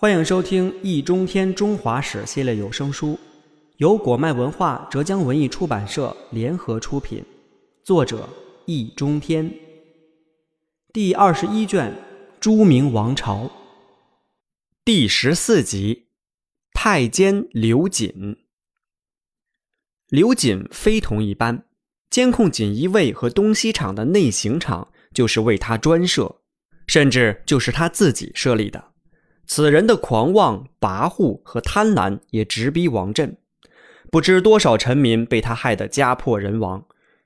[0.00, 3.20] 欢迎收听《易中天中华史》系列有声书，
[3.76, 7.22] 由果麦文化、浙江文艺出版社联合出品，
[7.84, 8.26] 作者
[8.64, 9.54] 易中天。
[10.90, 11.92] 第二十一卷
[12.40, 13.44] 《朱明王朝》
[14.86, 16.06] 第十四集：
[16.72, 18.38] 太监刘瑾。
[20.08, 21.66] 刘瑾非同一般，
[22.08, 26.40] 监控锦衣卫和东西厂的内刑场就是为他专设，
[26.86, 28.89] 甚至就是他自己设立的。
[29.52, 33.36] 此人的狂妄、跋扈和贪婪也直逼王振，
[34.08, 36.84] 不知多少臣民被他害得家破人亡，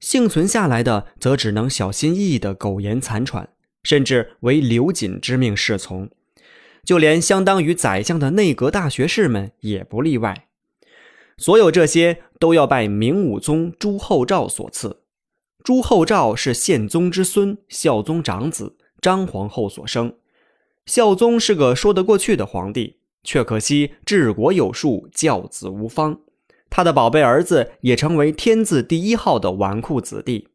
[0.00, 3.50] 幸存下来的则只能小心翼翼地苟延残喘，
[3.82, 6.08] 甚至为刘瑾之命侍从。
[6.82, 10.46] 就连相当于宰相的内阁大学士们也不例外。
[11.36, 15.02] 所有这些都要拜明武宗朱厚照所赐。
[15.62, 20.14] 朱厚照是宪宗之孙，孝宗长子，张皇后所生。
[20.86, 26.20] 孝宗是个说得过去的皇帝，却可惜治国有术，教子无方。
[26.70, 30.48] 他的宝贝儿子也成为天字第一号的纨绔子弟。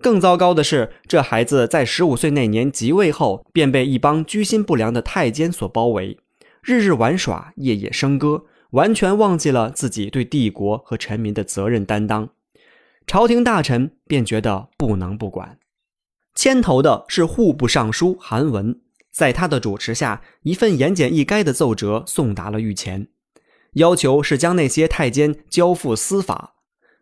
[0.00, 6.18] 更糟糕的是，这孩子在十五岁那年即位后，便被一帮居心不良的太监所包围，
[6.62, 12.28] 日日玩耍，夜夜笙歌，完全忘记了自己对帝国和臣民的责任担当。
[13.06, 15.58] 朝廷大臣便觉得不能不管。
[16.34, 18.80] 牵头的是户部尚书韩文。
[19.16, 23.08] 在他的主持下，一份言简意赅的奏折送达了御前，
[23.72, 26.56] 要求是将那些太监交付司法。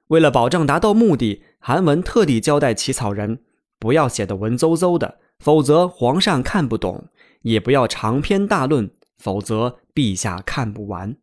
[0.07, 3.41] 为了保证达到目的，韩文特地交代起草人
[3.81, 7.09] 不要写得文绉绉的，否则皇上看不懂；
[7.43, 11.17] 也不要长篇大论，否则陛下看不完。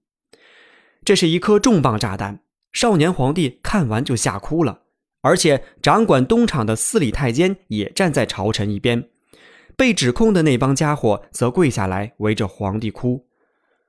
[1.05, 2.41] 这是一颗重磅炸弹，
[2.73, 4.81] 少年皇帝看完就吓哭了，
[5.21, 9.07] 而且掌管东厂的司礼太监也站在朝臣一边。
[9.81, 13.25] 被指控的那帮家伙则跪下来围着皇帝哭，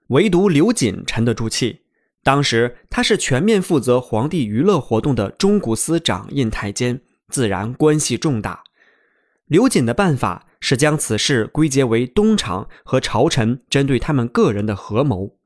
[0.07, 1.83] 唯独刘瑾沉得住气。
[2.23, 8.65] 当时他是全面负责皇帝娱乐活动的中古司掌印太监，自然关系重大。
[9.49, 15.37] 刘瑾的办法是将此事归结为东厂和朝臣针对他们个人的合谋。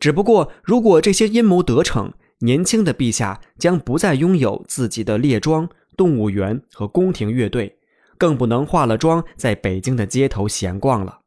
[0.00, 7.78] 只不过，如果这些阴谋得逞，年轻的陛下将不再拥有自己的列庄、动物园和宫廷乐队。
[8.18, 11.20] 更不能化了妆在北京的街头闲逛了。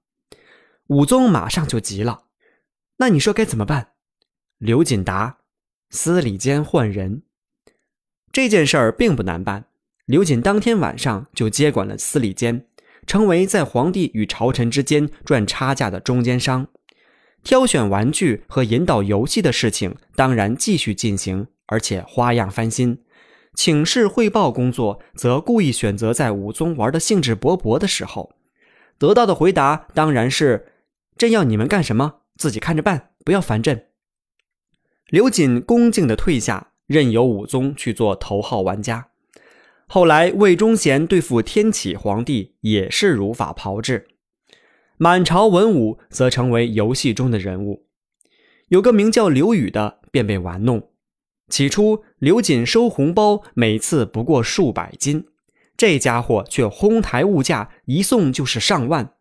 [0.87, 2.23] 武宗马上就急了，
[2.97, 3.89] 那你说该怎么办？
[4.57, 5.37] 刘瑾答
[5.91, 7.23] ：“司礼监换人。”
[8.31, 9.65] 这件事儿并不难办。
[10.05, 12.65] 刘瑾当天晚上就接管了司礼监，
[13.05, 16.67] 成为在皇帝与朝臣之间赚差价的中间商。
[17.43, 23.03] 挑选玩具和引导游戏的事情当然继续进行，而且花样翻新。
[23.55, 28.33] 请示汇报工作，则故意选择在武宗玩的兴致勃勃的时候，
[28.97, 30.67] 得到的回答当然是
[31.17, 33.87] ：“朕要你们干什么，自己看着办，不要烦朕。”
[35.09, 39.09] 刘瑾恭敬的退下，任由武宗去做头号玩家。
[39.87, 44.07] 后来魏忠贤对付天启皇帝也是如法炮制，
[44.97, 47.87] 满朝文武则成为游戏中的人物。
[48.67, 50.91] 有个名叫刘宇的便被玩弄。
[51.49, 55.25] 起初，刘瑾收红包，每次不过数百斤，
[55.75, 59.13] 这家伙却哄抬物价，一送就是上万。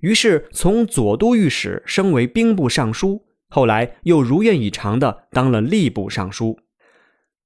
[0.00, 6.58] 于是，从左都御史升为兵部尚书，后来又如愿以偿的当了吏部尚书。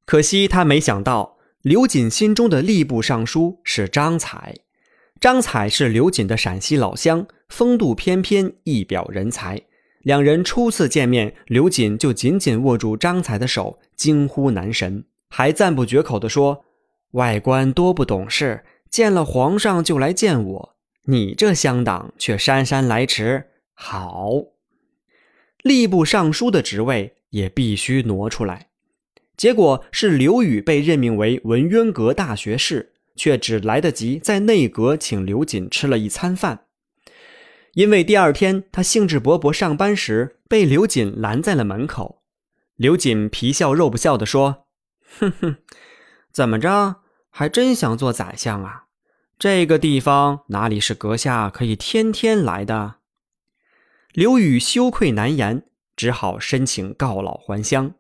[0.07, 4.55] 可惜他没想到，刘瑾心中的吏部尚书是张彩。
[5.21, 9.63] 张彩是刘瑾的陕西老乡，风度翩翩，一表人才。
[10.05, 16.65] 两人初次见面，刘瑾就紧紧握住张才的手，惊呼男神，还赞不绝口地说
[17.13, 20.77] ：“外官多不懂事，见了皇上就来见我，
[21.07, 23.47] 你这乡党却姗姗来迟。
[23.73, 24.31] 好，
[25.63, 28.69] 吏部尚书的职位也必须挪出来。”
[29.37, 36.67] 结果是刘宇被任命为文渊阁大学士，却只来得及在内阁请刘瑾吃了一餐饭。
[37.75, 42.23] 因为第二天他兴致勃勃上班时被刘瑾拦在了门口，
[42.77, 44.67] 刘瑾皮笑肉不笑地说
[45.19, 45.57] ：“哼哼，
[46.33, 48.85] 怎么着，还真想做宰相啊？
[49.39, 52.97] 这个地方哪里是阁下可以天天来的？”
[54.15, 55.65] 刘宇羞愧难言，
[55.97, 57.95] 只好申请告老还乡。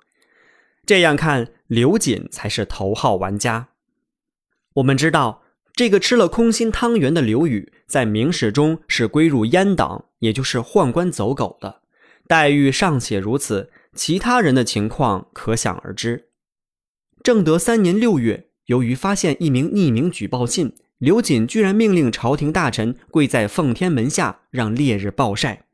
[0.86, 3.68] 这样看，刘瑾才是头号玩家。
[4.74, 5.43] 我们知道。
[5.74, 11.80] 这个吃了空心汤圆的刘宇，在明史中是归入阉党，也就是宦官走狗的
[12.28, 16.28] 待遇尚且如此，其他人的情况可想而知。
[17.24, 25.64] 正德三年六月，由于发现一名匿名举报信，刘瑾居然命令朝廷大臣跪在奉天门下，让烈日暴晒。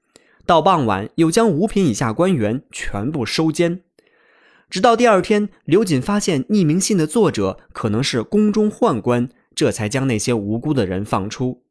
[0.46, 3.82] 到傍晚又将五品以下官员全部收监。
[4.70, 9.28] 直到第二天，刘瑾发现匿名信的作者可能是宫中宦官，
[9.60, 11.64] 这才将那些无辜的人放出。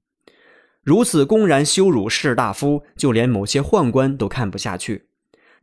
[0.84, 5.08] 如此公然羞辱士大夫，就连某些宦官都看不下去。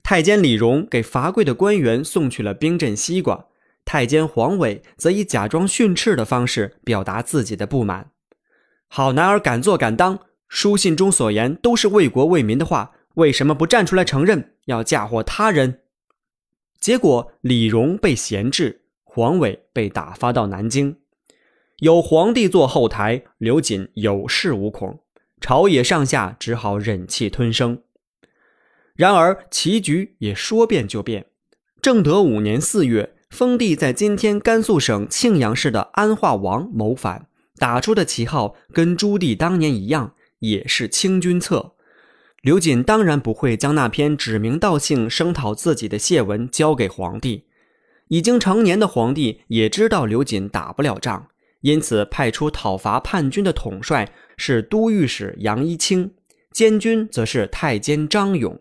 [0.02, 3.46] 太监李荣给罚跪的官员送去了冰镇西瓜，
[3.84, 8.10] 太监黄伟则以假装训斥的方式表达自己的不满。
[8.88, 10.18] 好男儿敢做敢当，
[10.48, 15.82] 书信中所言都是为国为民的话，为什么不站出来承认，要嫁祸他人？
[16.80, 20.96] 结果，李荣被闲置，黄伟被打发到南京。
[21.80, 25.00] 有皇帝做后台，刘瑾有恃无恐，
[25.42, 27.82] 朝野上下只好忍气吞声。
[28.94, 31.26] 然而棋局也说变就变。
[31.82, 37.28] 正德五年四月，封地在今天甘肃省庆阳市的安化王谋反，
[37.58, 41.74] 打出的旗号跟朱棣当年一样，也是清君侧。
[42.40, 47.44] 刘瑾当然不会将那篇指名道姓声讨自己的谢文交给皇帝。
[48.08, 51.28] 已经成年的皇帝也知道刘瑾打不了仗，
[51.66, 56.12] 因此派出讨伐叛军的统帅是都御史杨一清，
[56.52, 58.60] 监军则是太监张勇。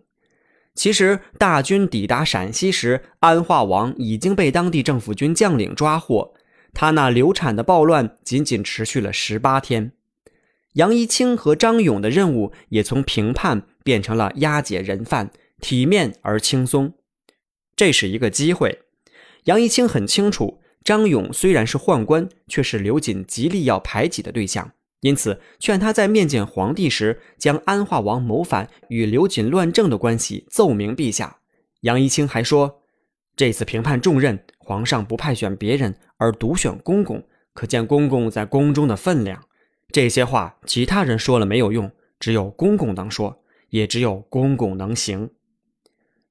[0.73, 6.33] 其实大军抵达陕西时，安化王已经被当地政府军将领抓获，
[6.73, 9.91] 他那流产的暴乱仅仅持续了十八天。
[10.73, 15.29] 杨一清和张勇的任务也从平叛变成了押解人犯，
[15.61, 16.95] 体面而轻松。
[17.75, 18.79] 这是一个机会。
[19.43, 24.71] 杨一清很清楚，张勇虽然是宦官，却是刘瑾极力要排挤的对象，
[25.01, 31.37] 因此劝他在面见皇帝时，将安化王谋反与刘瑾乱政的关系奏明陛下。
[31.81, 32.83] 杨一清还说，
[33.35, 39.43] 这次平叛重任，皇上不派选别人，而独选公公，可见公公在宫中的分量。
[39.91, 45.31] 这些话，其他人说了没有用，只有公公能说，也只有公公能行。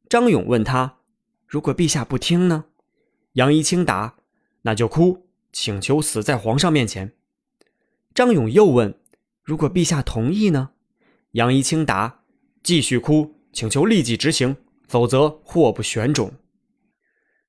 [0.09, 0.99] 张勇问他
[1.49, 2.67] ：“如果陛下不听呢？”
[3.35, 4.17] 杨一清答
[4.65, 7.13] ：“那就哭，请求死在皇上面前。”
[8.13, 8.99] 张勇又问
[9.43, 10.73] ：“如果陛下同意呢？”
[11.33, 12.25] 杨一清答
[12.63, 14.57] ：“继续哭，请求立即执行，
[14.87, 16.33] 否则祸不旋踵。”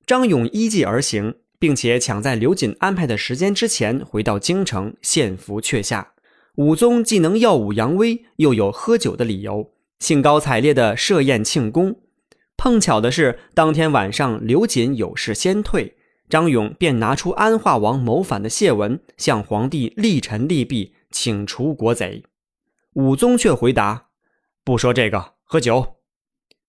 [0.06, 1.34] 张勇依计而行。
[1.58, 6.12] 并且抢在刘瑾安排的时间之前回到京城献俘阙下。
[6.56, 12.00] 武宗既能耀武扬威，又有喝酒的理由，兴高采烈地设宴庆功。
[12.56, 15.96] 碰巧的是，当天晚上刘瑾有事先退，
[16.28, 22.24] 张勇便拿出安化王谋反的檄文，向皇帝力陈利弊，请除国贼。
[22.94, 24.08] 武宗却回答
[24.64, 25.96] ：“不说这个，喝酒。”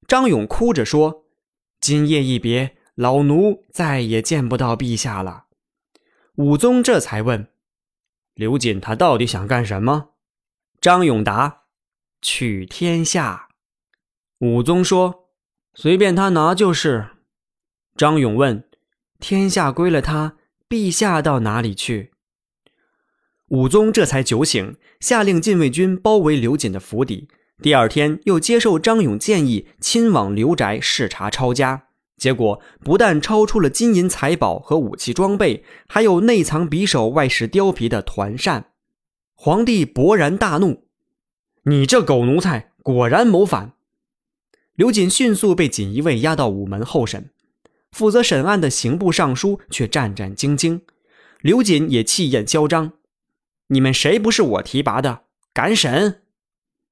[0.07, 1.25] 张勇哭着说
[1.81, 5.45] ：“今夜一别。”老奴再也见不到陛下了。
[6.37, 7.49] 武宗这才问
[8.33, 10.13] ：“刘瑾他到底想干什么？”
[10.81, 11.65] 张勇答
[12.23, 13.49] ：“取天下。”
[14.41, 15.29] 武宗说
[15.75, 17.09] ：“随便他拿就是。”
[17.95, 18.66] 张勇问
[19.19, 20.35] ：“天下归了他，
[20.69, 22.11] 陛下到哪里去？”
[23.49, 27.29] 武宗这才酒醒，下令禁卫军包围刘瑾的府邸。
[27.61, 31.85] 第二天，又接受张勇建议，亲往刘宅视察抄家。
[32.17, 38.71] 结果不但超出了金银财宝和武器装备，还有内藏匕首、外饰貂皮的团扇。
[39.33, 40.87] 皇帝勃然大怒
[41.65, 43.73] ：“你这狗奴才，果然谋反！”
[44.75, 47.29] 刘瑾迅速被锦衣卫押到午门候审，
[47.97, 50.81] 负责审案的刑部尚书却战战兢兢。
[51.41, 52.93] 刘瑾也气焰嚣张
[53.69, 55.21] ：“你们谁不是我提拔的？
[55.51, 56.21] 敢审！”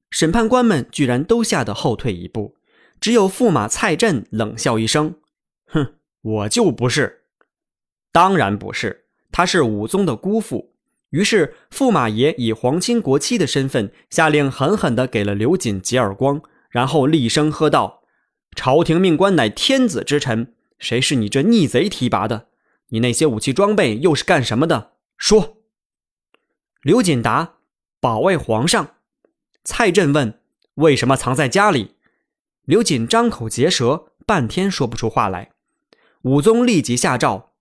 [0.10, 2.56] 审判官们居然都吓得后退一步。
[3.00, 5.18] 只有驸马蔡振冷笑一声
[5.70, 7.26] ：“哼，我就不是，
[8.12, 10.74] 当然不是，他是武宗的姑父。”
[11.12, 18.02] 于是驸马爷以皇亲国戚的身份下令，狠狠地给了刘瑾几耳光，然后厉声喝道
[18.56, 20.55] ：“朝廷命官乃天子之臣，
[20.86, 22.50] 谁是你这逆贼提拔的？
[22.90, 24.92] 你那些武器装备又是干什么的？
[25.18, 25.58] 说。”
[26.84, 27.56] 刘瑾答
[28.00, 28.98] ：“保卫皇上。”
[29.66, 30.40] 蔡振问
[30.76, 31.96] ：“为什么藏在家里？”
[32.66, 35.54] 刘瑾张口结舌，半天说不出话来。
[36.22, 37.54] 武宗立即下诏，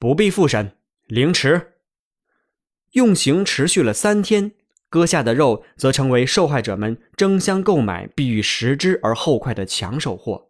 [0.00, 1.74] 不必复审，凌迟。
[2.94, 4.54] 用刑持续了三天，
[4.88, 10.48] 割下的肉则成为受害者们争相购买、必欲食之而后快的抢手货。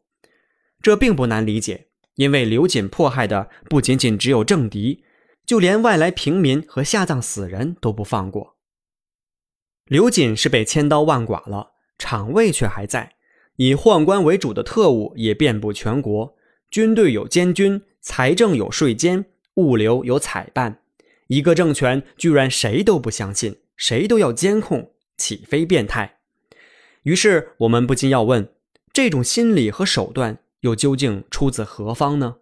[0.80, 5.02] 这并不难理解，因为刘瑾迫害的不仅仅只有政敌，
[5.46, 8.56] 就连外来平民和下葬死人都不放过。
[9.86, 13.14] 刘瑾是被千刀万剐了，厂卫却还在。
[13.56, 16.34] 以宦官为主的特务也遍布全国，
[16.70, 19.26] 军队有监军，财政有税监，
[19.56, 20.80] 物流有采办。
[21.26, 26.18] 一个政权居然谁都不相信，谁都要监控，岂非变态？
[27.02, 28.48] 于是我们不禁要问：
[28.92, 32.36] 这种心理和手段又究竟出自何方呢？